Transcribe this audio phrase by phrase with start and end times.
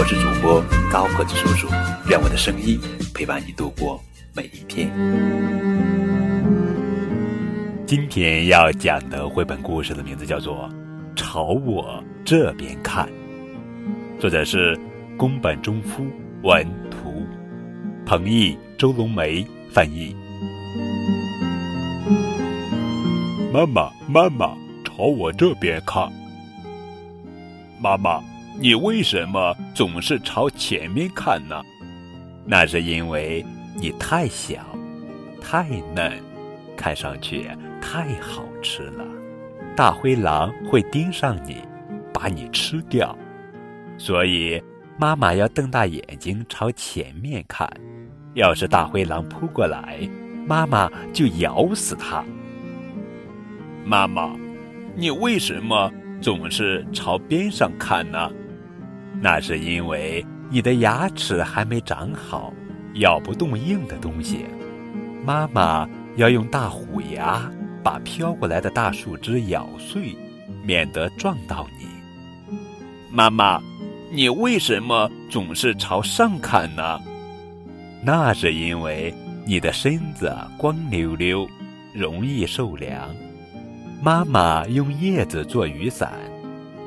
[0.00, 1.68] 我是主播高个子叔叔，
[2.08, 2.80] 愿我的声音
[3.14, 4.02] 陪伴你度过
[4.34, 4.90] 每一天。
[7.86, 10.70] 今天要讲的绘本故事的名字叫做
[11.14, 13.06] 《朝我这边看》，
[14.18, 14.74] 作者是
[15.18, 16.06] 宫本忠夫，
[16.42, 17.26] 文图，
[18.06, 20.16] 彭毅、周龙梅翻译。
[23.52, 26.10] 妈妈，妈妈，朝我这边看。
[27.78, 28.24] 妈妈，
[28.62, 31.62] 你为什么总是朝前面看呢？
[32.44, 33.42] 那是因为
[33.74, 34.58] 你太小，
[35.40, 36.12] 太嫩，
[36.76, 37.48] 看上去
[37.80, 39.06] 太好吃了。
[39.74, 41.56] 大灰狼会盯上你，
[42.12, 43.16] 把你吃掉。
[43.96, 44.62] 所以，
[44.98, 47.66] 妈妈要瞪大眼睛朝前面看。
[48.34, 50.06] 要是大灰狼扑过来，
[50.46, 52.22] 妈妈就咬死它。
[53.86, 54.36] 妈妈，
[54.94, 58.30] 你为什么总是朝边上看呢？
[59.20, 62.52] 那是因为你的牙齿还没长好，
[62.94, 64.44] 咬不动硬的东西。
[65.24, 67.50] 妈妈要用大虎牙
[67.82, 70.16] 把飘过来的大树枝咬碎，
[70.62, 71.86] 免得撞到你。
[73.10, 73.60] 妈妈，
[74.12, 77.00] 你为什么总是朝上看呢？
[78.02, 79.14] 那是因为
[79.46, 81.46] 你的身子光溜溜，
[81.94, 83.10] 容易受凉。
[84.02, 86.12] 妈妈用叶子做雨伞，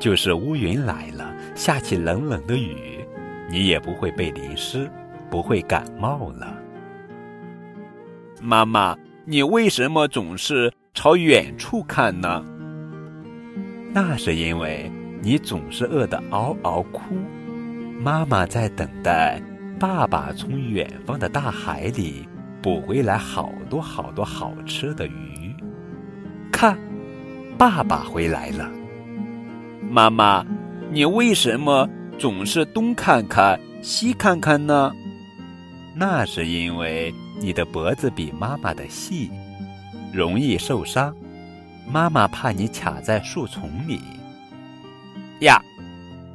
[0.00, 3.06] 就是乌云来了，下起冷冷的雨，
[3.50, 4.90] 你也不会被淋湿，
[5.30, 6.54] 不会感冒了。
[8.42, 12.44] 妈妈，你为什么总是朝远处看呢？
[13.92, 14.90] 那是因为
[15.22, 17.00] 你总是饿得嗷嗷哭，
[18.00, 19.40] 妈妈在等待
[19.78, 22.28] 爸爸从远方的大海里
[22.60, 25.54] 捕回来好多好多好吃的鱼。
[26.50, 26.78] 看。
[27.56, 28.68] 爸爸回来了，
[29.88, 30.44] 妈妈，
[30.94, 31.88] 你为什么
[32.20, 34.94] 总是东看看西看看呢？
[35.92, 39.28] 那是因为你的脖子比妈妈的细，
[40.12, 41.12] 容易受伤。
[41.84, 44.00] 妈妈怕你卡在树丛里。
[45.40, 45.60] 呀，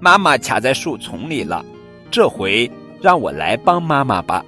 [0.01, 1.63] 妈妈卡在树丛里了，
[2.11, 2.69] 这回
[3.01, 4.43] 让我来帮妈妈吧。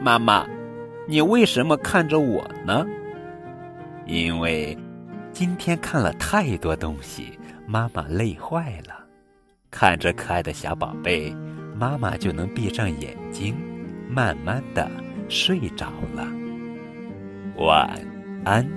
[0.00, 0.46] 妈妈，
[1.08, 2.86] 你为什么看着我呢？
[4.06, 4.78] 因为。
[5.30, 8.97] 今天看了太多东西，妈妈累坏了。
[9.78, 11.32] 看着可爱的小宝贝，
[11.78, 13.54] 妈妈就能闭上眼睛，
[14.10, 14.90] 慢慢的
[15.28, 16.26] 睡着了。
[17.58, 17.88] 晚
[18.44, 18.68] 安，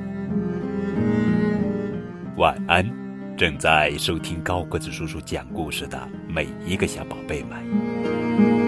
[2.38, 2.88] 晚安，
[3.36, 8.61] 正在收听高个子叔叔讲故事的每一个小宝贝们。